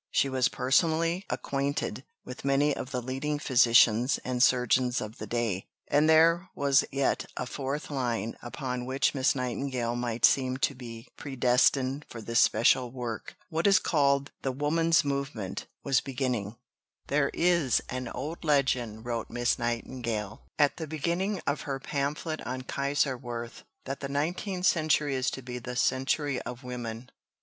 She 0.09 0.29
was 0.29 0.47
personally 0.47 1.27
acquainted 1.29 2.05
with 2.25 2.43
many 2.43 2.75
of 2.75 2.89
the 2.89 3.03
leading 3.03 3.37
physicians 3.37 4.17
and 4.25 4.41
surgeons 4.41 4.99
of 4.99 5.19
the 5.19 5.27
day. 5.27 5.67
And 5.87 6.09
there 6.09 6.49
was 6.55 6.83
yet 6.91 7.27
a 7.37 7.45
fourth 7.45 7.91
line 7.91 8.35
upon 8.41 8.87
which 8.87 9.13
Miss 9.13 9.35
Nightingale 9.35 9.95
might 9.95 10.25
seem 10.25 10.57
to 10.57 10.73
be 10.73 11.07
predestined 11.17 12.05
for 12.09 12.19
this 12.19 12.39
special 12.39 12.89
work. 12.89 13.35
What 13.51 13.67
is 13.67 13.77
called 13.77 14.31
the 14.41 14.51
"woman's 14.51 15.05
movement" 15.05 15.67
was 15.83 16.01
beginning. 16.01 16.55
"There 17.05 17.29
is 17.31 17.79
an 17.87 18.07
old 18.07 18.43
legend," 18.43 19.05
wrote 19.05 19.29
Miss 19.29 19.59
Nightingale, 19.59 20.41
at 20.57 20.77
the 20.77 20.87
beginning 20.87 21.41
of 21.45 21.61
her 21.69 21.79
pamphlet 21.79 22.41
on 22.41 22.63
Kaiserswerth, 22.63 23.65
"that 23.85 23.99
the 23.99 24.09
nineteenth 24.09 24.65
century 24.65 25.13
is 25.13 25.29
to 25.29 25.43
be 25.43 25.59
the 25.59 25.75
'century 25.75 26.41
of 26.41 26.63
women.'" 26.63 27.11